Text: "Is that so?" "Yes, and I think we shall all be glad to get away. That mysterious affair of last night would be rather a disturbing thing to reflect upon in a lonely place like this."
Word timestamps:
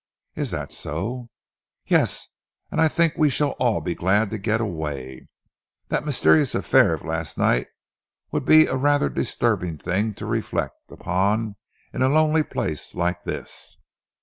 "Is 0.35 0.49
that 0.49 0.71
so?" 0.71 1.29
"Yes, 1.85 2.29
and 2.71 2.81
I 2.81 2.87
think 2.87 3.13
we 3.17 3.29
shall 3.29 3.51
all 3.59 3.81
be 3.81 3.93
glad 3.93 4.31
to 4.31 4.39
get 4.39 4.59
away. 4.59 5.27
That 5.89 6.05
mysterious 6.05 6.55
affair 6.55 6.95
of 6.95 7.05
last 7.05 7.37
night 7.37 7.67
would 8.31 8.43
be 8.43 8.65
rather 8.65 9.05
a 9.05 9.13
disturbing 9.13 9.77
thing 9.77 10.15
to 10.15 10.25
reflect 10.25 10.73
upon 10.89 11.55
in 11.93 12.01
a 12.01 12.09
lonely 12.09 12.41
place 12.41 12.95
like 12.95 13.25
this." 13.25 13.77